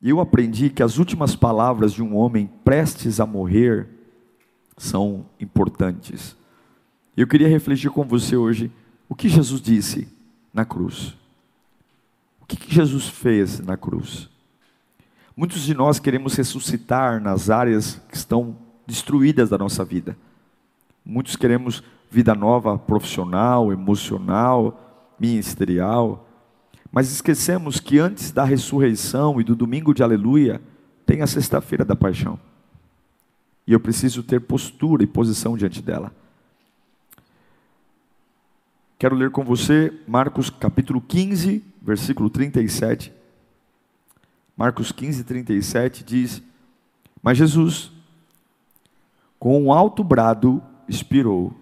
[0.00, 3.88] Eu aprendi que as últimas palavras de um homem prestes a morrer
[4.76, 6.36] são importantes.
[7.16, 8.70] Eu queria refletir com você hoje
[9.08, 10.06] o que Jesus disse
[10.54, 11.16] na cruz.
[12.40, 14.28] O que Jesus fez na cruz?
[15.36, 18.56] Muitos de nós queremos ressuscitar nas áreas que estão
[18.86, 20.16] destruídas da nossa vida.
[21.04, 26.27] Muitos queremos vida nova profissional, emocional, ministerial.
[26.90, 30.60] Mas esquecemos que antes da ressurreição e do domingo de aleluia,
[31.04, 32.38] tem a sexta-feira da paixão.
[33.66, 36.12] E eu preciso ter postura e posição diante dela.
[38.98, 43.12] Quero ler com você Marcos capítulo 15, versículo 37.
[44.56, 46.42] Marcos 15, 37 diz:
[47.22, 47.92] Mas Jesus,
[49.38, 51.54] com um alto brado, expirou.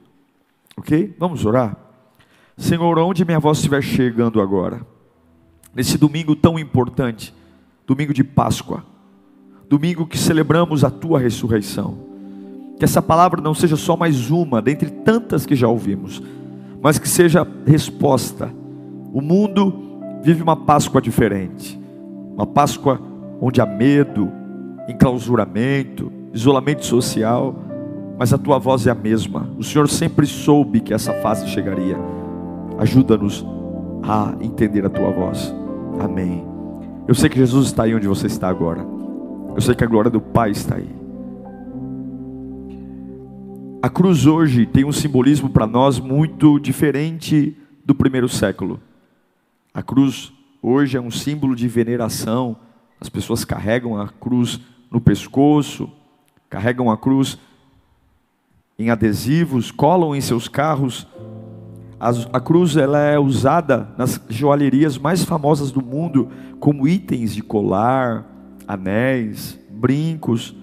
[0.77, 1.15] Ok?
[1.19, 1.77] Vamos orar?
[2.57, 4.87] Senhor, onde minha voz estiver chegando agora,
[5.77, 7.35] nesse domingo tão importante,
[7.87, 8.83] domingo de Páscoa,
[9.69, 11.99] domingo que celebramos a tua ressurreição.
[12.79, 16.23] Que essa palavra não seja só mais uma dentre tantas que já ouvimos,
[16.83, 18.51] mas que seja resposta.
[19.13, 21.79] O mundo vive uma Páscoa diferente,
[22.35, 22.99] uma Páscoa
[23.39, 24.33] onde há medo,
[24.89, 27.55] enclausuramento, isolamento social,
[28.19, 29.51] mas a tua voz é a mesma.
[29.59, 31.99] O Senhor sempre soube que essa fase chegaria.
[32.79, 33.45] Ajuda-nos
[34.03, 35.55] a entender a tua voz.
[36.01, 36.45] Amém.
[37.09, 38.87] Eu sei que Jesus está aí onde você está agora.
[39.55, 40.95] Eu sei que a glória do Pai está aí.
[43.83, 48.81] A cruz hoje tem um simbolismo para nós muito diferente do primeiro século.
[49.73, 52.57] A cruz hoje é um símbolo de veneração.
[53.01, 55.91] As pessoas carregam a cruz no pescoço,
[56.51, 57.39] carregam a cruz
[58.79, 61.07] em adesivos, colam em seus carros
[61.99, 66.29] a, a cruz ela é usada nas joalherias mais famosas do mundo
[66.61, 68.27] como itens de colar,
[68.69, 70.55] anéis, brincos.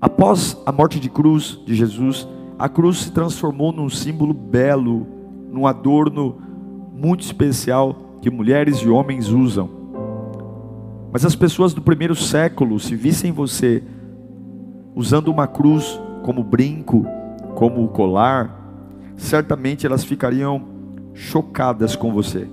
[0.00, 2.26] Após a morte de cruz de Jesus,
[2.58, 5.06] a cruz se transformou num símbolo belo,
[5.50, 6.36] num adorno
[6.94, 9.68] muito especial que mulheres e homens usam.
[11.12, 13.82] Mas as pessoas do primeiro século, se vissem você
[14.94, 17.04] usando uma cruz como brinco,
[17.54, 18.59] como colar,
[19.20, 20.62] certamente elas ficariam
[21.14, 22.48] chocadas com você.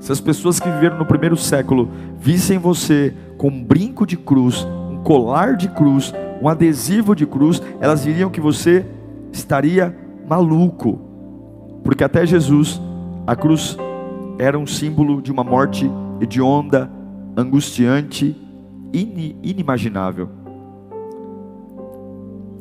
[0.00, 1.88] Se as pessoas que viveram no primeiro século
[2.18, 7.62] vissem você com um brinco de cruz, um colar de cruz, um adesivo de cruz,
[7.80, 8.84] elas diriam que você
[9.30, 9.96] estaria
[10.28, 10.98] maluco.
[11.84, 12.80] Porque até Jesus,
[13.26, 13.76] a cruz
[14.38, 15.88] era um símbolo de uma morte
[16.20, 16.90] hedionda,
[17.36, 18.36] angustiante,
[18.92, 20.28] inimaginável.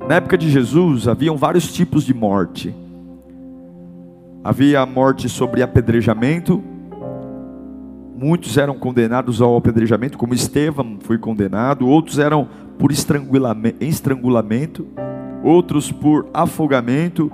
[0.08, 2.76] Na época de Jesus, haviam vários tipos de morte.
[4.44, 6.64] Havia a morte sobre apedrejamento.
[8.18, 11.88] Muitos eram condenados ao apedrejamento, como Estevão foi condenado.
[11.88, 12.48] Outros eram
[12.80, 14.88] por estrangulamento.
[15.44, 17.32] Outros por afogamento.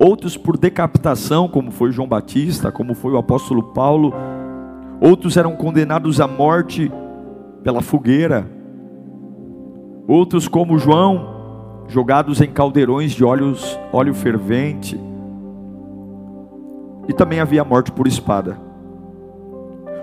[0.00, 4.12] Outros por decapitação, como foi João Batista, como foi o apóstolo Paulo.
[5.00, 6.90] Outros eram condenados à morte
[7.62, 8.50] pela fogueira.
[10.08, 14.98] Outros, como João, jogados em caldeirões de óleos, óleo fervente
[17.08, 18.60] e também havia morte por espada.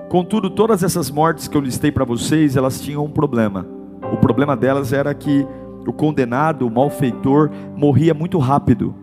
[0.10, 3.66] Contudo, todas essas mortes que eu listei para vocês, elas tinham um problema.
[4.12, 5.46] O problema delas era que
[5.86, 8.96] o condenado, o malfeitor, morria muito rápido.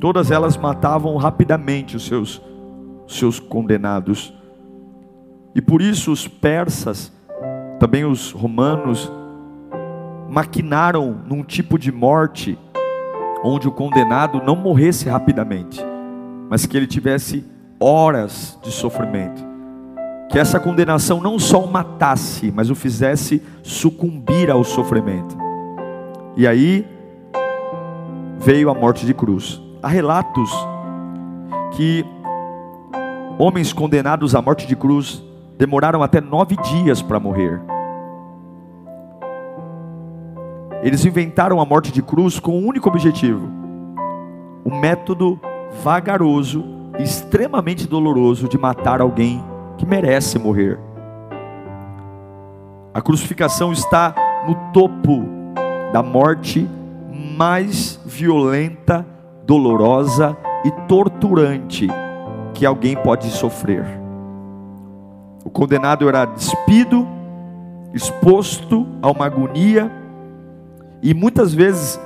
[0.00, 2.42] Todas elas matavam rapidamente os seus,
[3.06, 4.34] seus condenados.
[5.54, 7.12] E por isso os persas,
[7.78, 9.12] também os romanos,
[10.28, 12.58] maquinaram num tipo de morte
[13.44, 15.91] onde o condenado não morresse rapidamente
[16.52, 17.46] mas que ele tivesse
[17.80, 19.42] horas de sofrimento.
[20.28, 25.34] Que essa condenação não só o matasse, mas o fizesse sucumbir ao sofrimento.
[26.36, 26.86] E aí
[28.38, 29.62] veio a morte de cruz.
[29.82, 30.50] Há relatos
[31.74, 32.04] que
[33.38, 35.22] homens condenados à morte de cruz
[35.56, 37.62] demoraram até nove dias para morrer.
[40.82, 43.48] Eles inventaram a morte de cruz com um único objetivo:
[44.62, 45.40] o método
[45.82, 46.64] vagaroso,
[46.98, 49.42] extremamente doloroso de matar alguém
[49.78, 50.78] que merece morrer.
[52.92, 54.14] A crucificação está
[54.46, 55.24] no topo
[55.92, 56.68] da morte
[57.36, 59.06] mais violenta,
[59.46, 61.88] dolorosa e torturante
[62.54, 63.84] que alguém pode sofrer.
[65.44, 67.06] O condenado era despido,
[67.92, 69.90] exposto a uma agonia,
[71.02, 72.00] e muitas vezes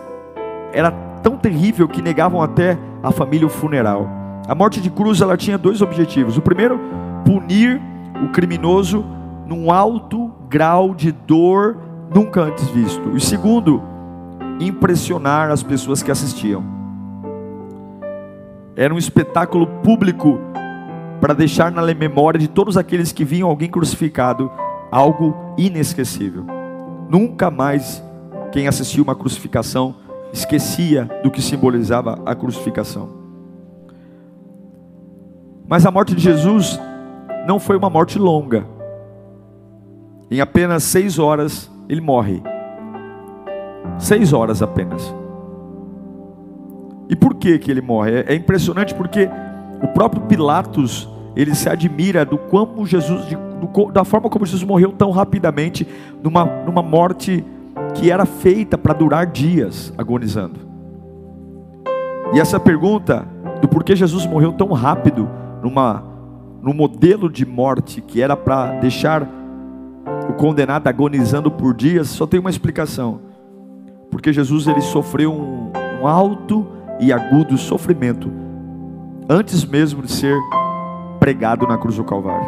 [0.73, 0.91] era
[1.23, 4.08] tão terrível que negavam até a família o funeral.
[4.48, 6.37] A morte de cruz ela tinha dois objetivos.
[6.37, 6.78] O primeiro,
[7.25, 7.81] punir
[8.25, 9.04] o criminoso
[9.46, 11.78] num alto grau de dor
[12.14, 13.16] nunca antes visto.
[13.16, 13.82] E segundo,
[14.60, 16.64] impressionar as pessoas que assistiam.
[18.75, 20.38] Era um espetáculo público
[21.20, 24.50] para deixar na memória de todos aqueles que viam alguém crucificado
[24.90, 26.44] algo inesquecível.
[27.08, 28.02] Nunca mais
[28.52, 29.94] quem assistiu uma crucificação
[30.32, 33.08] esquecia do que simbolizava a crucificação.
[35.69, 36.78] Mas a morte de Jesus
[37.46, 38.67] não foi uma morte longa.
[40.31, 42.43] Em apenas seis horas ele morre.
[43.99, 45.14] Seis horas apenas.
[47.08, 48.20] E por que que ele morre?
[48.20, 49.29] É, é impressionante porque
[49.82, 53.26] o próprio Pilatos ele se admira do como Jesus,
[53.93, 55.87] da forma como Jesus morreu tão rapidamente,
[56.22, 57.44] numa, numa morte
[57.98, 60.60] que era feita para durar dias, agonizando.
[62.32, 63.26] E essa pergunta
[63.60, 65.28] do porquê Jesus morreu tão rápido,
[65.62, 66.02] numa,
[66.62, 69.26] num modelo de morte que era para deixar
[70.28, 73.20] o condenado agonizando por dias, só tem uma explicação.
[74.10, 75.72] Porque Jesus ele sofreu um,
[76.02, 76.66] um alto
[77.00, 78.31] e agudo sofrimento
[79.28, 80.37] antes mesmo de ser
[81.19, 82.46] pregado na cruz do Calvário.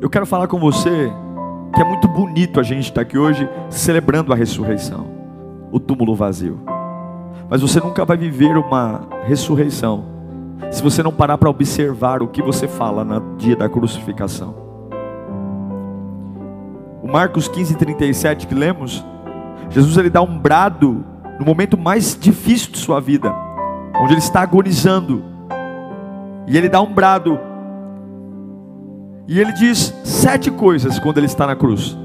[0.00, 1.12] Eu quero falar com você
[1.74, 5.06] que é muito bonito a gente estar aqui hoje celebrando a ressurreição,
[5.70, 6.60] o túmulo vazio.
[7.48, 10.04] Mas você nunca vai viver uma ressurreição
[10.70, 14.54] se você não parar para observar o que você fala no dia da crucificação.
[17.02, 19.04] O Marcos 15, 37 que lemos,
[19.70, 21.04] Jesus ele dá um brado
[21.38, 23.34] no momento mais difícil de sua vida,
[24.00, 25.24] onde ele está agonizando,
[26.46, 27.38] e ele dá um brado,
[29.32, 31.96] e ele diz sete coisas quando ele está na cruz.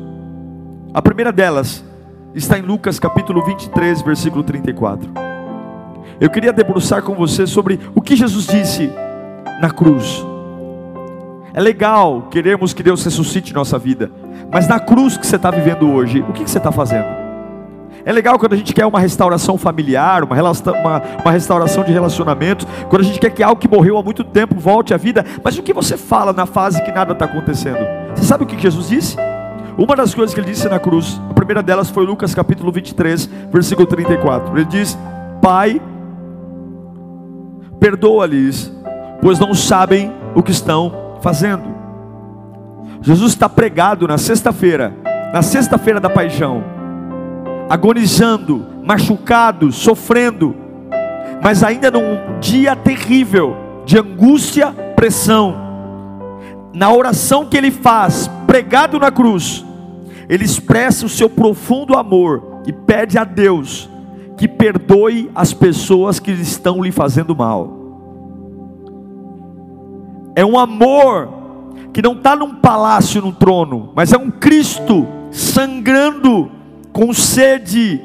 [0.93, 1.83] A primeira delas
[2.33, 5.11] está em Lucas capítulo 23, versículo 34.
[6.21, 8.89] Eu queria debruçar com você sobre o que Jesus disse
[9.61, 10.25] na cruz.
[11.53, 14.09] É legal queremos que Deus ressuscite nossa vida,
[14.49, 17.26] mas na cruz que você está vivendo hoje, o que você está fazendo?
[18.07, 22.65] É legal quando a gente quer uma restauração familiar, uma, uma, uma restauração de relacionamentos,
[22.87, 25.57] quando a gente quer que algo que morreu há muito tempo volte à vida, mas
[25.57, 27.79] o que você fala na fase que nada está acontecendo?
[28.15, 29.17] Você sabe o que Jesus disse?
[29.77, 33.25] Uma das coisas que ele disse na cruz, a primeira delas foi Lucas capítulo 23,
[33.51, 34.57] versículo 34.
[34.57, 34.97] Ele diz:
[35.41, 35.81] Pai,
[37.77, 38.71] perdoa-lhes,
[39.21, 41.75] pois não sabem o que estão fazendo.
[43.01, 44.93] Jesus está pregado na sexta-feira,
[45.33, 46.76] na sexta-feira da paixão
[47.69, 50.55] agonizando, machucado, sofrendo,
[51.41, 53.55] mas ainda num dia terrível
[53.85, 55.55] de angústia, pressão.
[56.73, 59.65] Na oração que ele faz, pregado na cruz,
[60.29, 63.89] ele expressa o seu profundo amor e pede a Deus
[64.37, 67.75] que perdoe as pessoas que estão lhe fazendo mal.
[70.35, 71.29] É um amor
[71.91, 76.51] que não está num palácio, num trono, mas é um Cristo sangrando
[76.97, 78.01] com sede,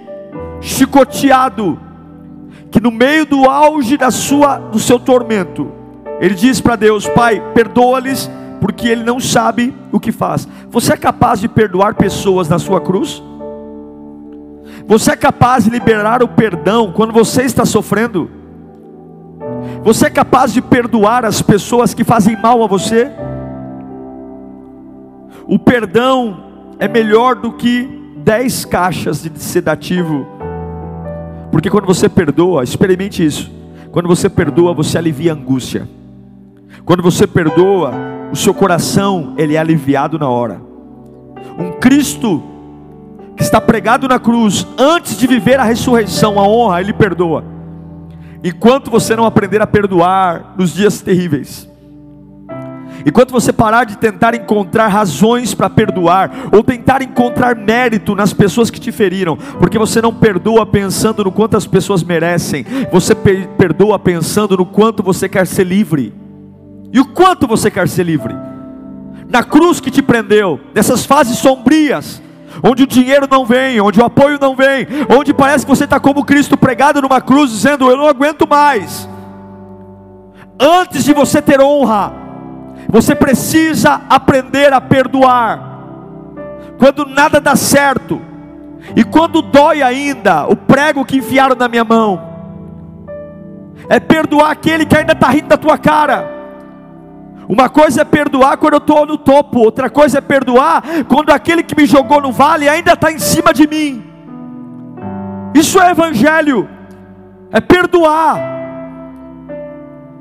[0.60, 1.80] chicoteado,
[2.70, 5.72] que no meio do auge da sua, do seu tormento,
[6.20, 8.30] ele diz para Deus: Pai, perdoa-lhes,
[8.60, 10.46] porque ele não sabe o que faz.
[10.68, 13.22] Você é capaz de perdoar pessoas na sua cruz?
[14.86, 18.30] Você é capaz de liberar o perdão quando você está sofrendo?
[19.82, 23.10] Você é capaz de perdoar as pessoas que fazem mal a você?
[25.46, 26.44] O perdão
[26.78, 30.26] é melhor do que dez caixas de sedativo.
[31.50, 33.50] Porque quando você perdoa, experimente isso.
[33.90, 35.88] Quando você perdoa, você alivia a angústia.
[36.84, 37.92] Quando você perdoa,
[38.32, 40.60] o seu coração ele é aliviado na hora.
[41.58, 42.42] Um Cristo
[43.36, 47.44] que está pregado na cruz, antes de viver a ressurreição, a honra, ele perdoa.
[48.42, 51.68] Enquanto você não aprender a perdoar nos dias terríveis,
[53.04, 58.70] Enquanto você parar de tentar encontrar razões para perdoar, ou tentar encontrar mérito nas pessoas
[58.70, 63.98] que te feriram, porque você não perdoa pensando no quanto as pessoas merecem, você perdoa
[63.98, 66.14] pensando no quanto você quer ser livre.
[66.92, 68.34] E o quanto você quer ser livre?
[69.28, 72.20] Na cruz que te prendeu, nessas fases sombrias,
[72.62, 75.98] onde o dinheiro não vem, onde o apoio não vem, onde parece que você está
[75.98, 79.08] como Cristo pregado numa cruz, dizendo: Eu não aguento mais.
[80.60, 82.12] Antes de você ter honra,
[82.88, 85.70] Você precisa aprender a perdoar.
[86.78, 88.20] Quando nada dá certo,
[88.96, 92.20] e quando dói ainda o prego que enfiaram na minha mão,
[93.88, 96.28] é perdoar aquele que ainda está rindo da tua cara.
[97.48, 101.62] Uma coisa é perdoar quando eu estou no topo, outra coisa é perdoar quando aquele
[101.62, 104.04] que me jogou no vale ainda está em cima de mim.
[105.54, 106.68] Isso é evangelho,
[107.50, 108.61] é perdoar.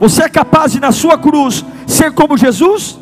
[0.01, 2.99] Você é capaz de na sua cruz ser como Jesus?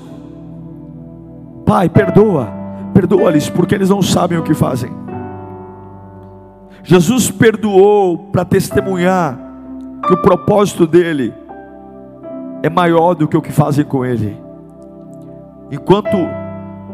[1.65, 2.49] Pai, perdoa,
[2.93, 4.91] perdoa-lhes porque eles não sabem o que fazem.
[6.83, 9.39] Jesus perdoou para testemunhar
[10.05, 11.33] que o propósito dele
[12.61, 14.37] é maior do que o que fazem com ele.
[15.71, 16.17] Enquanto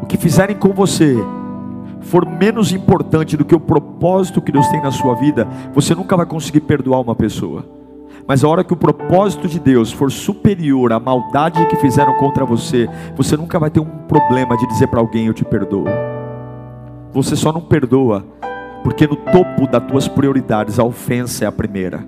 [0.04, 1.18] o que fizerem com você
[2.02, 6.16] for menos importante do que o propósito que Deus tem na sua vida, você nunca
[6.16, 7.66] vai conseguir perdoar uma pessoa.
[8.28, 12.44] Mas a hora que o propósito de Deus for superior à maldade que fizeram contra
[12.44, 15.86] você, você nunca vai ter um problema de dizer para alguém: Eu te perdoo.
[17.14, 18.26] Você só não perdoa,
[18.84, 22.06] porque no topo das tuas prioridades a ofensa é a primeira.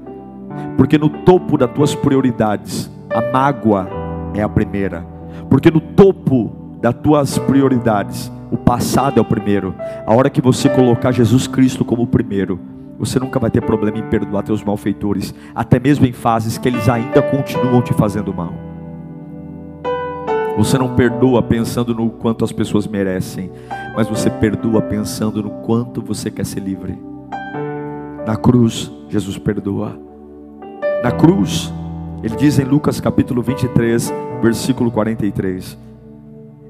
[0.76, 3.88] Porque no topo das tuas prioridades, a mágoa
[4.34, 5.06] é a primeira.
[5.50, 9.74] Porque no topo das tuas prioridades, o passado é o primeiro.
[10.06, 12.60] A hora que você colocar Jesus Cristo como o primeiro,
[12.98, 16.90] você nunca vai ter problema em perdoar teus malfeitores, até mesmo em fases que eles
[16.90, 18.54] ainda continuam te fazendo mal.
[20.58, 23.52] Você não perdoa pensando no quanto as pessoas merecem,
[23.96, 26.98] mas você perdoa pensando no quanto você quer ser livre.
[28.26, 29.98] Na cruz, Jesus perdoa
[31.04, 31.72] na cruz.
[32.24, 34.12] Ele diz em Lucas capítulo 23,
[34.42, 35.78] versículo 43.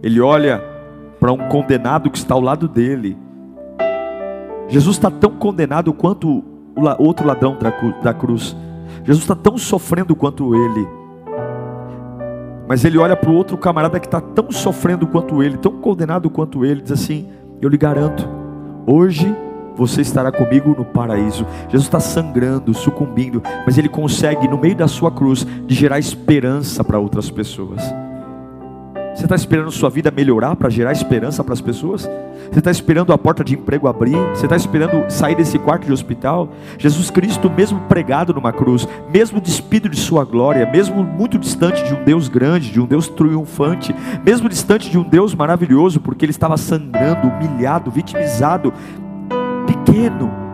[0.03, 0.61] Ele olha
[1.19, 3.17] para um condenado que está ao lado dele.
[4.67, 6.43] Jesus está tão condenado quanto
[6.75, 7.57] o outro ladrão
[8.03, 8.55] da cruz.
[9.03, 10.87] Jesus está tão sofrendo quanto ele.
[12.67, 16.29] Mas ele olha para o outro camarada que está tão sofrendo quanto ele, tão condenado
[16.29, 17.29] quanto ele, diz assim:
[17.61, 18.27] Eu lhe garanto,
[18.85, 19.33] hoje
[19.75, 21.45] você estará comigo no paraíso.
[21.69, 26.83] Jesus está sangrando, sucumbindo, mas ele consegue, no meio da sua cruz, de gerar esperança
[26.83, 27.81] para outras pessoas.
[29.17, 32.07] Você está esperando sua vida melhorar para gerar esperança para as pessoas?
[32.51, 34.15] Você está esperando a porta de emprego abrir?
[34.29, 36.49] Você está esperando sair desse quarto de hospital?
[36.77, 41.95] Jesus Cristo, mesmo pregado numa cruz, mesmo despido de sua glória, mesmo muito distante de
[41.95, 43.93] um Deus grande, de um Deus triunfante,
[44.23, 48.71] mesmo distante de um Deus maravilhoso, porque ele estava sangrando, humilhado, vitimizado,
[49.65, 50.46] pequeno,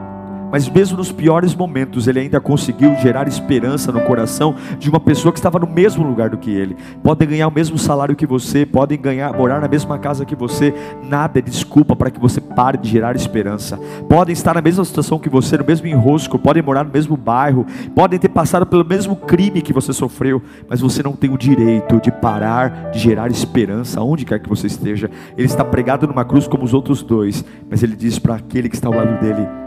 [0.54, 5.34] mas mesmo nos piores momentos, ele ainda conseguiu gerar esperança no coração de uma pessoa
[5.34, 6.78] que estava no mesmo lugar do que ele.
[7.02, 10.72] Podem ganhar o mesmo salário que você, podem ganhar, morar na mesma casa que você,
[11.10, 13.80] nada é desculpa para que você pare de gerar esperança.
[14.08, 17.66] Podem estar na mesma situação que você, no mesmo enrosco, podem morar no mesmo bairro,
[17.96, 22.00] podem ter passado pelo mesmo crime que você sofreu, mas você não tem o direito
[22.00, 25.10] de parar de gerar esperança onde quer que você esteja.
[25.36, 28.76] Ele está pregado numa cruz como os outros dois, mas ele diz para aquele que
[28.76, 29.63] está ao lado dele: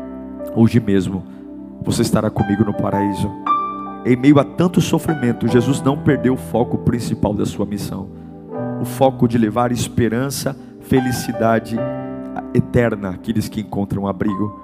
[0.56, 1.22] hoje mesmo
[1.82, 3.30] você estará comigo no paraíso.
[4.04, 8.26] Em meio a tanto sofrimento, Jesus não perdeu o foco principal da sua missão
[8.80, 11.76] o foco de levar esperança, felicidade
[12.54, 14.60] eterna àqueles que encontram abrigo.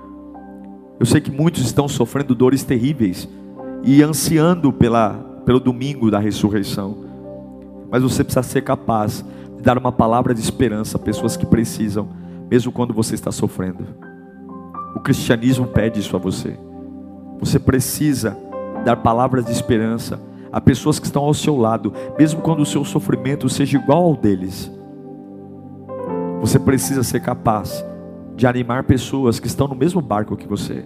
[0.99, 3.29] Eu sei que muitos estão sofrendo dores terríveis
[3.83, 6.97] e ansiando pela, pelo domingo da ressurreição,
[7.91, 9.25] mas você precisa ser capaz
[9.57, 12.09] de dar uma palavra de esperança a pessoas que precisam,
[12.51, 14.12] mesmo quando você está sofrendo.
[14.95, 16.59] O cristianismo pede isso a você.
[17.41, 18.37] Você precisa
[18.85, 20.21] dar palavras de esperança
[20.53, 24.17] a pessoas que estão ao seu lado, mesmo quando o seu sofrimento seja igual ao
[24.17, 24.71] deles.
[26.41, 27.85] Você precisa ser capaz
[28.37, 30.85] de animar pessoas que estão no mesmo barco que você.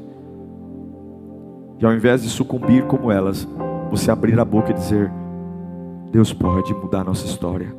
[1.79, 3.47] E ao invés de sucumbir como elas,
[3.91, 5.11] você abrir a boca e dizer:
[6.13, 7.75] Deus pode mudar nossa história.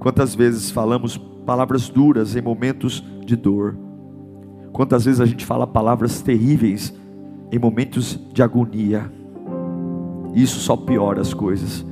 [0.00, 3.83] Quantas vezes falamos palavras duras em momentos de dor?
[4.74, 6.92] Quantas vezes a gente fala palavras terríveis
[7.52, 9.08] em momentos de agonia?
[10.34, 11.86] Isso só piora as coisas.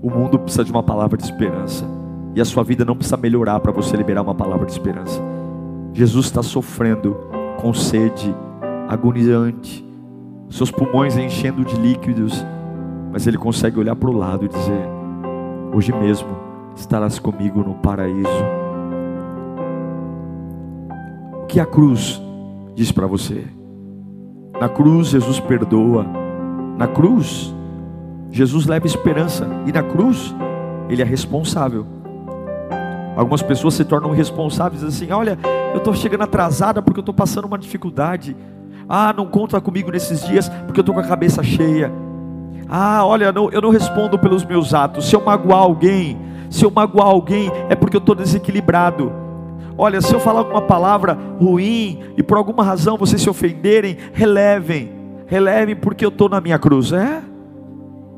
[0.00, 1.84] O mundo precisa de uma palavra de esperança.
[2.34, 5.20] E a sua vida não precisa melhorar para você liberar uma palavra de esperança.
[5.92, 7.18] Jesus está sofrendo
[7.60, 8.34] com sede,
[8.88, 9.86] agonizante,
[10.48, 12.42] seus pulmões enchendo de líquidos,
[13.12, 14.88] mas ele consegue olhar para o lado e dizer:
[15.74, 16.30] Hoje mesmo
[16.74, 18.61] estarás comigo no paraíso
[21.52, 22.18] que a cruz
[22.74, 23.44] diz para você.
[24.58, 26.06] Na cruz, Jesus perdoa.
[26.78, 27.54] Na cruz,
[28.30, 29.46] Jesus leva esperança.
[29.66, 30.34] E na cruz,
[30.88, 31.86] Ele é responsável.
[33.14, 35.38] Algumas pessoas se tornam responsáveis assim: olha,
[35.74, 38.34] eu estou chegando atrasada porque eu estou passando uma dificuldade.
[38.88, 41.92] Ah, não conta comigo nesses dias porque eu estou com a cabeça cheia.
[42.66, 45.04] Ah, olha, eu não respondo pelos meus atos.
[45.04, 46.18] Se eu magoar alguém,
[46.48, 49.21] se eu magoar alguém, é porque eu estou desequilibrado.
[49.82, 54.92] Olha, se eu falar alguma palavra ruim e por alguma razão vocês se ofenderem, relevem,
[55.26, 56.92] relevem porque eu estou na minha cruz.
[56.92, 57.20] É?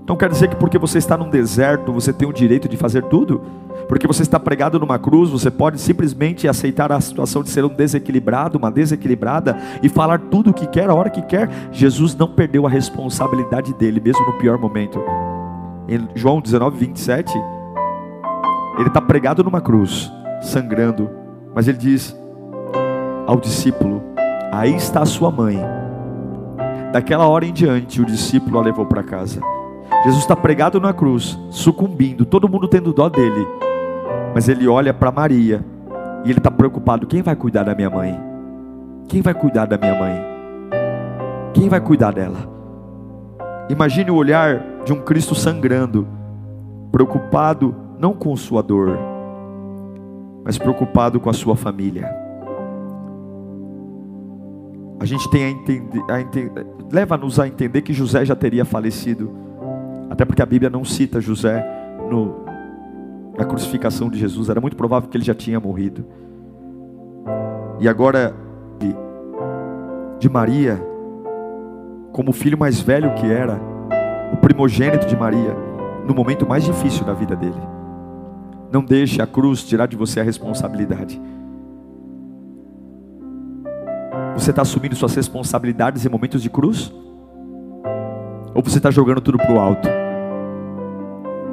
[0.06, 3.04] Não quer dizer que porque você está num deserto você tem o direito de fazer
[3.04, 3.40] tudo?
[3.88, 7.75] Porque você está pregado numa cruz, você pode simplesmente aceitar a situação de ser um
[7.75, 11.49] desequilibrado, uma desequilibrada e falar tudo o que quer, a hora que quer.
[11.73, 15.02] Jesus não perdeu a responsabilidade dele, mesmo no pior momento.
[15.88, 17.33] Em João 19, 27,
[18.78, 21.24] ele está pregado numa cruz, sangrando,
[21.54, 22.16] mas ele diz
[23.26, 24.02] ao discípulo:
[24.52, 25.58] Aí está a sua mãe.
[26.92, 29.40] Daquela hora em diante, o discípulo a levou para casa.
[30.04, 33.46] Jesus está pregado na cruz, sucumbindo, todo mundo tendo dó dele.
[34.34, 35.64] Mas ele olha para Maria
[36.25, 38.18] e ele está preocupado: quem vai cuidar da minha mãe?
[39.08, 40.25] Quem vai cuidar da minha mãe?
[41.52, 42.52] Quem vai cuidar dela?
[43.68, 46.06] Imagine o olhar de um Cristo sangrando,
[46.92, 48.99] preocupado não com sua dor,
[50.44, 52.14] mas preocupado com a sua família.
[55.00, 55.44] A gente tem
[56.08, 59.30] a entender, leva-nos a entender que José já teria falecido,
[60.10, 61.64] até porque a Bíblia não cita José
[62.10, 62.44] no,
[63.36, 66.04] na crucificação de Jesus, era muito provável que ele já tinha morrido.
[67.80, 68.34] E agora,
[70.18, 70.80] de Maria,
[72.12, 73.60] como o filho mais velho que era,
[74.32, 75.54] o primogênito de Maria,
[76.06, 77.60] no momento mais difícil da vida dele.
[78.75, 81.23] Não deixe a cruz tirar de você a responsabilidade.
[84.37, 86.93] Você está assumindo suas responsabilidades em momentos de cruz?
[88.52, 89.88] Ou você está jogando tudo para o alto?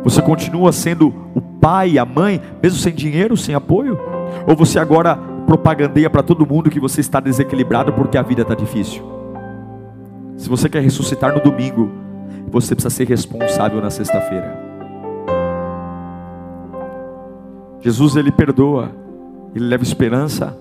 [0.03, 3.99] Você continua sendo o pai, a mãe, mesmo sem dinheiro, sem apoio?
[4.47, 8.55] Ou você agora propagandeia para todo mundo que você está desequilibrado porque a vida está
[8.55, 9.03] difícil?
[10.37, 11.87] Se você quer ressuscitar no domingo,
[12.49, 14.70] você precisa ser responsável na sexta-feira.
[17.81, 18.91] Jesus ele perdoa,
[19.55, 20.57] ele leva esperança.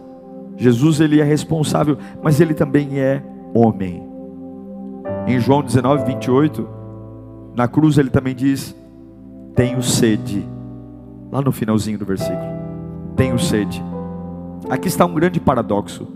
[0.57, 3.23] Jesus ele é responsável, mas ele também é
[3.55, 4.03] homem.
[5.27, 6.69] Em João 19, 28,
[7.55, 8.75] na cruz ele também diz:
[9.55, 10.47] tenho sede.
[11.31, 12.41] Lá no finalzinho do versículo.
[13.15, 13.83] Tenho sede.
[14.69, 16.07] Aqui está um grande paradoxo.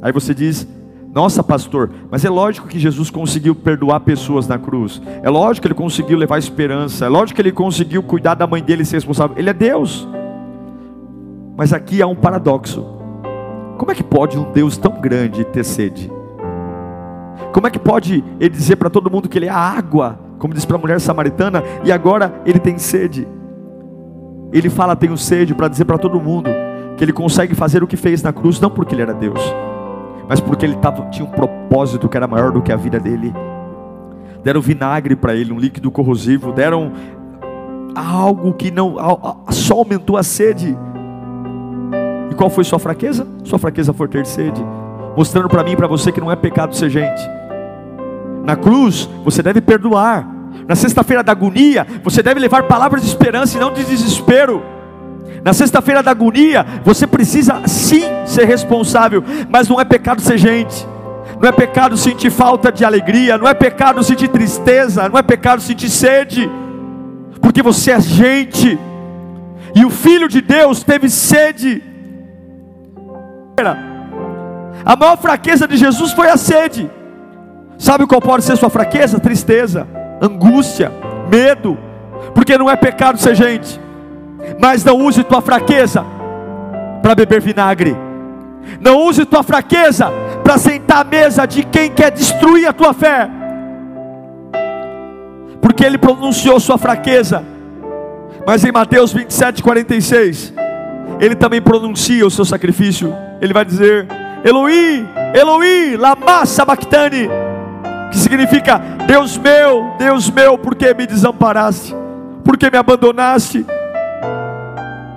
[0.00, 0.66] Aí você diz:
[1.12, 5.00] Nossa, pastor, mas é lógico que Jesus conseguiu perdoar pessoas na cruz.
[5.22, 7.04] É lógico que ele conseguiu levar esperança.
[7.04, 9.36] É lógico que ele conseguiu cuidar da mãe dele e ser responsável.
[9.36, 10.08] Ele é Deus.
[11.56, 12.84] Mas aqui há um paradoxo.
[13.76, 16.10] Como é que pode um Deus tão grande ter sede?
[17.52, 20.52] Como é que pode ele dizer para todo mundo que ele é a água como
[20.52, 23.28] disse para a mulher samaritana, e agora ele tem sede.
[24.52, 26.50] Ele fala tenho sede para dizer para todo mundo
[26.96, 29.40] que ele consegue fazer o que fez na cruz, não porque ele era Deus,
[30.32, 33.34] mas porque ele tava, tinha um propósito que era maior do que a vida dele.
[34.42, 36.90] Deram vinagre para ele, um líquido corrosivo, deram
[37.94, 38.96] algo que não
[39.50, 40.74] só aumentou a sede.
[42.30, 43.26] E qual foi sua fraqueza?
[43.44, 44.64] Sua fraqueza foi ter sede,
[45.14, 47.20] mostrando para mim e para você que não é pecado ser gente.
[48.42, 50.26] Na cruz, você deve perdoar.
[50.66, 54.62] Na sexta-feira da agonia, você deve levar palavras de esperança e não de desespero.
[55.44, 60.86] Na sexta-feira da agonia, você precisa sim ser responsável, mas não é pecado ser gente.
[61.40, 65.60] Não é pecado sentir falta de alegria, não é pecado sentir tristeza, não é pecado
[65.60, 66.48] sentir sede,
[67.40, 68.78] porque você é gente.
[69.74, 71.82] E o filho de Deus teve sede.
[74.84, 76.88] A maior fraqueza de Jesus foi a sede.
[77.76, 79.18] Sabe qual pode ser sua fraqueza?
[79.18, 79.88] Tristeza,
[80.20, 80.92] angústia,
[81.28, 81.76] medo,
[82.32, 83.80] porque não é pecado ser gente.
[84.60, 86.04] Mas não use tua fraqueza
[87.00, 87.96] para beber vinagre.
[88.80, 90.10] Não use tua fraqueza
[90.42, 93.28] para sentar à mesa de quem quer destruir a tua fé.
[95.60, 97.44] Porque ele pronunciou sua fraqueza.
[98.46, 100.52] Mas em Mateus 27, 46,
[101.20, 103.14] ele também pronuncia o seu sacrifício.
[103.40, 104.06] Ele vai dizer:
[104.44, 107.28] Eloí, Eloí, lama sabachthani
[108.12, 111.94] que significa Deus meu, Deus meu, por que me desamparaste?
[112.44, 113.64] Por que me abandonaste?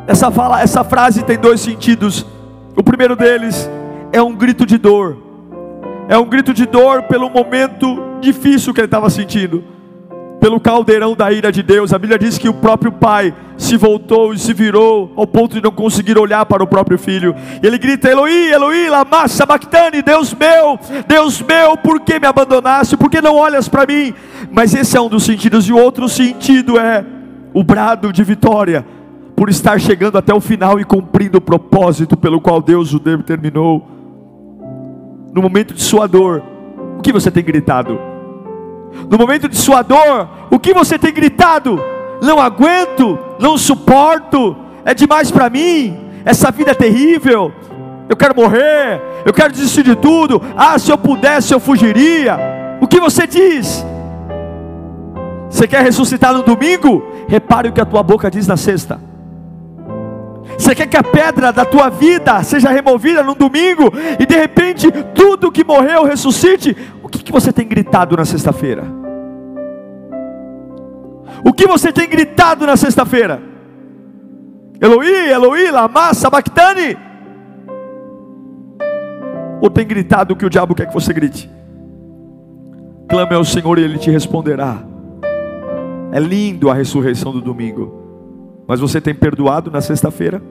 [0.07, 2.25] Essa, fala, essa frase tem dois sentidos.
[2.75, 3.69] O primeiro deles
[4.11, 5.17] é um grito de dor.
[6.07, 9.63] É um grito de dor pelo momento difícil que ele estava sentindo
[10.39, 11.91] pelo caldeirão da ira de Deus.
[11.91, 15.63] A Bíblia diz que o próprio pai se voltou e se virou ao ponto de
[15.63, 17.33] não conseguir olhar para o próprio filho.
[17.63, 22.95] E ele grita: Eloí, Eloí, lama sabachthani, Deus meu, Deus meu, por que me abandonaste?
[22.95, 24.13] Por que não olhas para mim?
[24.51, 25.67] Mas esse é um dos sentidos.
[25.67, 27.03] E o outro sentido é
[27.51, 28.85] o brado de vitória
[29.35, 33.85] por estar chegando até o final e cumprindo o propósito pelo qual Deus o determinou.
[35.33, 36.41] No momento de sua dor,
[36.97, 37.99] o que você tem gritado?
[39.09, 41.77] No momento de sua dor, o que você tem gritado?
[42.21, 47.51] Não aguento, não suporto, é demais para mim, essa vida é terrível,
[48.07, 50.41] eu quero morrer, eu quero desistir de tudo.
[50.55, 52.37] Ah, se eu pudesse, eu fugiria.
[52.79, 53.85] O que você diz?
[55.49, 57.03] Você quer ressuscitar no domingo?
[57.27, 58.99] Repare o que a tua boca diz na sexta.
[60.57, 64.91] Você quer que a pedra da tua vida seja removida no domingo e de repente
[65.13, 66.75] tudo que morreu ressuscite?
[67.03, 68.83] O que, que você tem gritado na sexta-feira?
[71.43, 73.41] O que você tem gritado na sexta-feira?
[74.79, 76.97] Eloí, Eloí, Lama, Sabactani?
[79.61, 81.49] Ou tem gritado o que o diabo quer que você grite?
[83.09, 84.77] Clame ao Senhor e Ele te responderá.
[86.11, 88.04] É lindo a ressurreição do domingo.
[88.67, 90.41] Mas você tem perdoado na sexta-feira?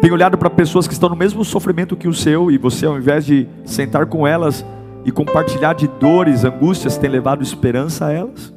[0.00, 2.98] Tem olhado para pessoas que estão no mesmo sofrimento que o seu e você, ao
[2.98, 4.64] invés de sentar com elas
[5.04, 8.52] e compartilhar de dores, angústias, tem levado esperança a elas?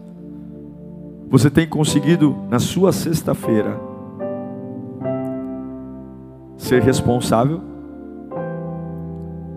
[1.30, 3.80] Você tem conseguido na sua sexta-feira
[6.58, 7.62] ser responsável?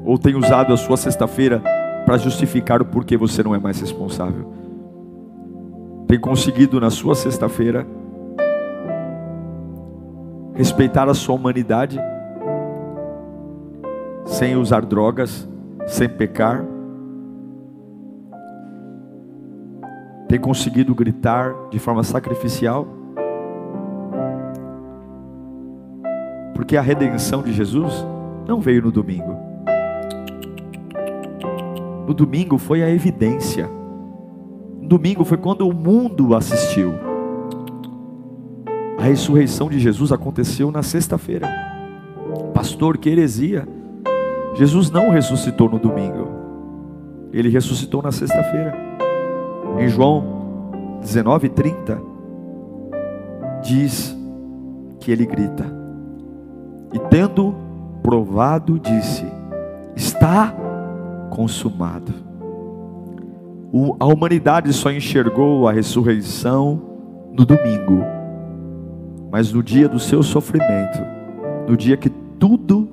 [0.04, 1.62] Ou tem usado a sua sexta-feira
[2.04, 4.52] para justificar o porquê você não é mais responsável?
[6.06, 7.86] Tem conseguido na sua sexta-feira
[10.58, 12.00] respeitar a sua humanidade,
[14.26, 15.48] sem usar drogas,
[15.86, 16.64] sem pecar.
[20.28, 22.88] Tem conseguido gritar de forma sacrificial?
[26.54, 28.04] Porque a redenção de Jesus
[28.44, 29.36] não veio no domingo.
[32.04, 33.70] No domingo foi a evidência.
[34.80, 37.07] No domingo foi quando o mundo assistiu.
[38.98, 41.48] A ressurreição de Jesus aconteceu na sexta-feira.
[42.52, 43.66] Pastor, que heresia.
[44.56, 46.28] Jesus não ressuscitou no domingo.
[47.32, 48.74] Ele ressuscitou na sexta-feira.
[49.78, 52.02] Em João 19:30
[53.62, 54.16] diz
[54.98, 55.64] que ele grita:
[56.92, 57.54] "E tendo
[58.02, 59.24] provado, disse:
[59.94, 60.52] Está
[61.30, 62.26] consumado."
[64.00, 66.80] a humanidade só enxergou a ressurreição
[67.32, 68.17] no domingo
[69.30, 70.98] mas no dia do seu sofrimento,
[71.68, 72.88] no dia que tudo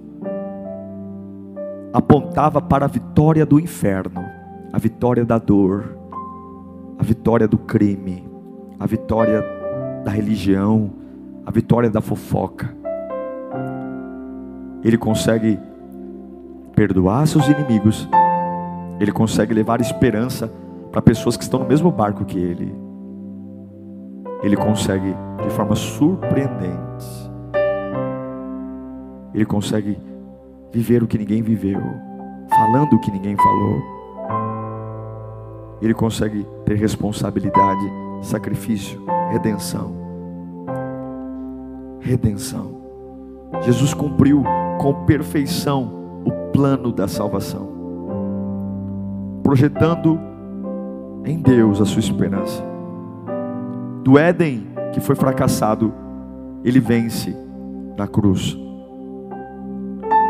[1.94, 4.26] apontava para a vitória do inferno,
[4.74, 5.98] a vitória da dor,
[7.00, 8.28] a vitória do crime,
[8.78, 9.44] a vitória
[10.04, 10.92] da religião,
[11.46, 12.76] a vitória da fofoca.
[14.84, 15.58] Ele consegue
[16.76, 18.08] perdoar seus inimigos,
[19.00, 20.52] ele consegue levar esperança
[20.92, 22.85] para pessoas que estão no mesmo barco que ele
[24.46, 27.32] ele consegue de forma surpreendente.
[29.34, 29.98] Ele consegue
[30.72, 31.82] viver o que ninguém viveu,
[32.48, 33.82] falando o que ninguém falou.
[35.82, 39.96] Ele consegue ter responsabilidade, sacrifício, redenção.
[42.00, 42.76] Redenção.
[43.62, 44.44] Jesus cumpriu
[44.80, 47.68] com perfeição o plano da salvação,
[49.42, 50.20] projetando
[51.26, 52.75] em Deus a sua esperança
[54.06, 55.92] do Éden que foi fracassado,
[56.64, 57.36] ele vence
[57.98, 58.56] na cruz.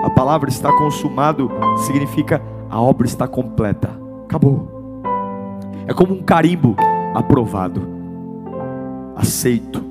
[0.02, 1.52] A palavra está consumado
[1.86, 3.90] significa a obra está completa.
[4.24, 5.04] Acabou.
[5.86, 6.78] É como um carimbo
[7.14, 7.82] aprovado,
[9.14, 9.84] aceito.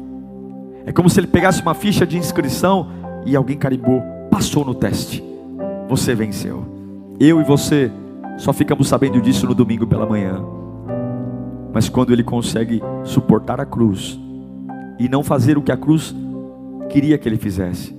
[0.86, 2.88] É como se ele pegasse uma ficha de inscrição
[3.26, 5.22] e alguém carimbou, passou no teste.
[5.90, 6.64] Você venceu.
[7.20, 7.92] Eu e você
[8.38, 10.42] só ficamos sabendo disso no domingo pela manhã.
[11.74, 14.16] Mas quando ele consegue suportar a cruz
[14.96, 16.14] e não fazer o que a cruz
[16.88, 17.92] queria que ele fizesse,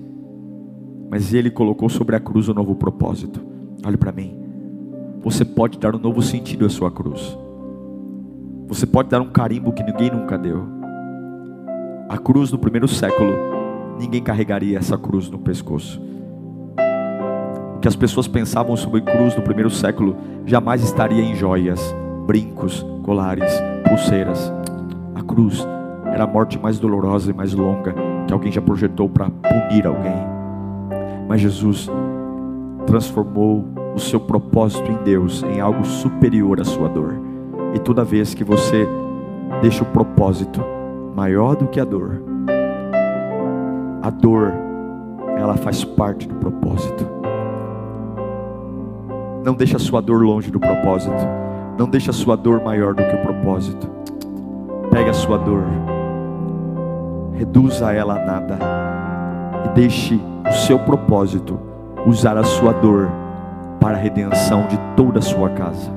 [1.11, 3.41] mas ele colocou sobre a cruz um novo propósito.
[3.85, 4.33] Olhe para mim.
[5.21, 7.37] Você pode dar um novo sentido à sua cruz.
[8.67, 10.63] Você pode dar um carimbo que ninguém nunca deu.
[12.07, 13.33] A cruz no primeiro século,
[13.99, 16.01] ninguém carregaria essa cruz no pescoço.
[17.75, 21.93] O que as pessoas pensavam sobre cruz no primeiro século jamais estaria em joias,
[22.25, 23.51] brincos, colares,
[23.87, 24.51] pulseiras.
[25.13, 25.65] A cruz
[26.05, 27.93] era a morte mais dolorosa e mais longa
[28.27, 30.25] que alguém já projetou para punir alguém.
[31.27, 31.89] Mas Jesus
[32.85, 37.13] transformou o seu propósito em Deus em algo superior à sua dor.
[37.73, 38.87] E toda vez que você
[39.61, 40.61] deixa o propósito
[41.15, 42.21] maior do que a dor,
[44.01, 44.53] a dor
[45.37, 47.05] ela faz parte do propósito.
[49.43, 51.44] Não deixa a sua dor longe do propósito.
[51.77, 53.89] Não deixe a sua dor maior do que o propósito.
[54.91, 55.63] Pegue a sua dor,
[57.33, 58.57] reduza ela a nada
[59.65, 61.59] e deixe o seu propósito
[62.05, 63.09] usar a sua dor
[63.79, 65.91] para a redenção de toda a sua casa.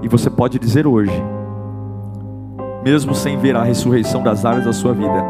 [0.00, 1.22] E você pode dizer hoje,
[2.82, 5.22] mesmo sem ver a ressurreição das áreas da sua vida,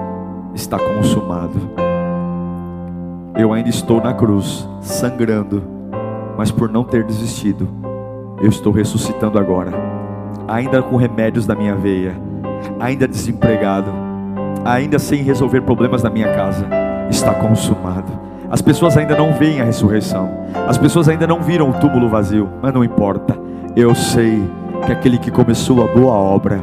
[0.55, 1.59] está consumado.
[3.37, 5.63] Eu ainda estou na cruz, sangrando,
[6.39, 7.69] mas por não ter desistido,
[8.43, 9.71] eu estou ressuscitando agora,
[10.49, 12.21] ainda com remédios da minha veia,
[12.81, 13.91] ainda desempregado,
[14.65, 16.67] ainda sem resolver problemas na minha casa,
[17.09, 18.21] está consumado.
[18.51, 20.29] As pessoas ainda não veem a ressurreição,
[20.67, 23.39] as pessoas ainda não viram o túmulo vazio, mas não importa,
[23.77, 24.43] eu sei
[24.85, 26.61] que aquele que começou a boa obra,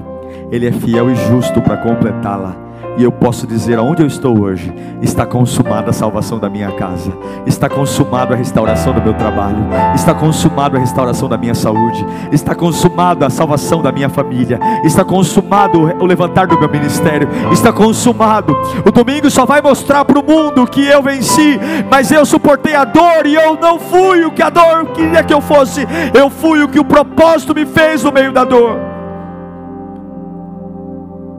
[0.52, 4.74] ele é fiel e justo para completá-la e eu posso dizer aonde eu estou hoje,
[5.02, 7.12] está consumada a salvação da minha casa,
[7.46, 9.58] está consumada a restauração do meu trabalho,
[9.96, 15.04] está consumada a restauração da minha saúde, está consumada a salvação da minha família, está
[15.04, 18.56] consumado o levantar do meu ministério, está consumado.
[18.86, 22.84] O domingo só vai mostrar para o mundo que eu venci, mas eu suportei a
[22.84, 26.64] dor e eu não fui o que a dor queria que eu fosse, eu fui
[26.64, 28.89] o que o propósito me fez no meio da dor.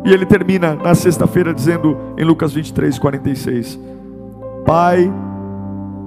[0.04, 3.78] E ele termina na sexta-feira dizendo em Lucas 23, 46:
[4.64, 5.12] Pai,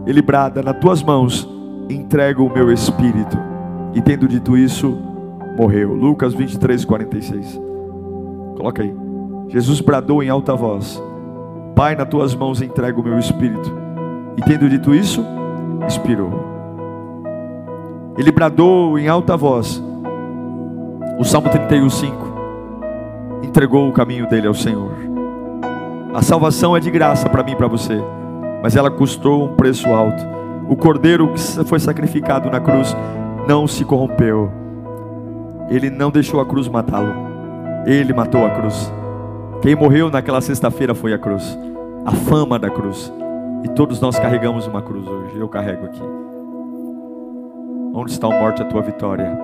[0.06, 1.47] ele brada, nas tuas mãos
[1.89, 3.38] entrego o meu espírito.
[3.93, 4.97] E tendo dito isso,
[5.58, 5.93] morreu.
[5.93, 7.62] Lucas 23, 46.
[8.58, 8.95] Coloca aí.
[9.49, 11.01] Jesus bradou em alta voz:
[11.75, 13.71] Pai, nas tuas mãos entrego o meu espírito.
[14.38, 15.23] E tendo dito isso,
[15.88, 16.32] expirou.
[18.17, 19.84] Ele bradou em alta voz.
[21.19, 22.22] O Salmo 31, 5
[23.43, 24.91] entregou o caminho dele ao Senhor.
[26.13, 28.01] A salvação é de graça para mim e para você,
[28.62, 30.23] mas ela custou um preço alto.
[30.69, 32.95] O cordeiro que foi sacrificado na cruz
[33.47, 34.51] não se corrompeu.
[35.69, 37.13] Ele não deixou a cruz matá-lo.
[37.86, 38.91] Ele matou a cruz.
[39.62, 41.58] Quem morreu naquela sexta-feira foi a cruz.
[42.06, 43.12] A fama da cruz.
[43.63, 45.38] E todos nós carregamos uma cruz hoje.
[45.38, 46.01] Eu carrego aqui.
[47.93, 49.38] Onde está a morte a tua vitória?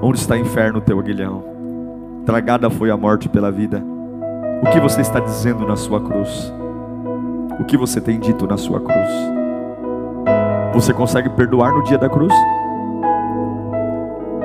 [0.00, 1.53] Onde está o inferno o teu aguilhão?
[2.24, 3.84] Tragada foi a morte pela vida.
[4.62, 6.50] O que você está dizendo na sua cruz?
[7.60, 9.10] O que você tem dito na sua cruz?
[10.72, 12.32] Você consegue perdoar no dia da cruz?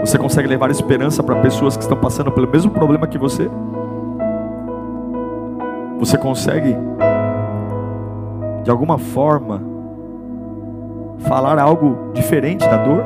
[0.01, 3.49] Você consegue levar esperança para pessoas que estão passando pelo mesmo problema que você?
[5.99, 6.75] Você consegue,
[8.63, 9.61] de alguma forma,
[11.19, 13.03] falar algo diferente da dor?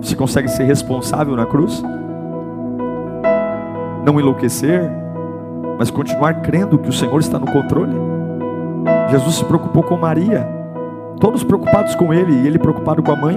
[0.00, 1.82] Você consegue ser responsável na cruz?
[4.04, 4.90] Não enlouquecer,
[5.78, 7.94] mas continuar crendo que o Senhor está no controle.
[9.10, 10.46] Jesus se preocupou com Maria,
[11.18, 13.36] todos preocupados com ele e ele preocupado com a mãe.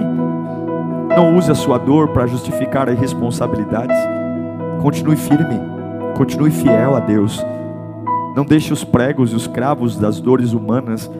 [1.16, 3.96] Não use a sua dor para justificar as responsabilidades.
[4.82, 5.60] Continue firme,
[6.16, 7.44] continue fiel a Deus.
[8.34, 11.10] Não deixe os pregos e os cravos das dores humanas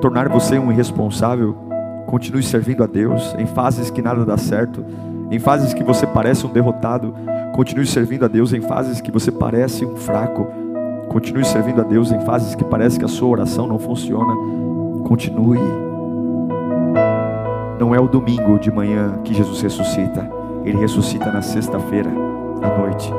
[0.00, 1.67] tornar você um irresponsável.
[2.08, 4.82] Continue servindo a Deus em fases que nada dá certo,
[5.30, 7.14] em fases que você parece um derrotado.
[7.52, 10.46] Continue servindo a Deus em fases que você parece um fraco.
[11.10, 14.32] Continue servindo a Deus em fases que parece que a sua oração não funciona.
[15.06, 15.60] Continue.
[17.78, 20.30] Não é o domingo de manhã que Jesus ressuscita.
[20.64, 22.10] Ele ressuscita na sexta-feira
[22.62, 23.12] à noite.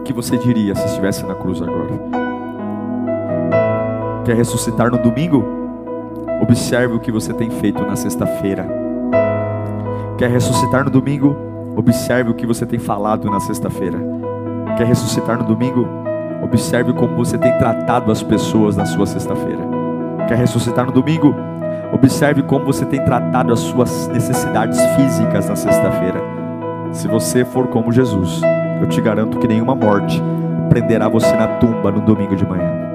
[0.00, 2.00] O que você diria se estivesse na cruz agora?
[4.24, 5.55] Quer ressuscitar no domingo?
[6.40, 8.66] Observe o que você tem feito na sexta-feira.
[10.18, 11.36] Quer ressuscitar no domingo?
[11.76, 13.98] Observe o que você tem falado na sexta-feira.
[14.76, 15.86] Quer ressuscitar no domingo?
[16.42, 19.62] Observe como você tem tratado as pessoas na sua sexta-feira.
[20.28, 21.34] Quer ressuscitar no domingo?
[21.92, 26.20] Observe como você tem tratado as suas necessidades físicas na sexta-feira.
[26.92, 28.40] Se você for como Jesus,
[28.80, 30.22] eu te garanto que nenhuma morte
[30.68, 32.85] prenderá você na tumba no domingo de manhã.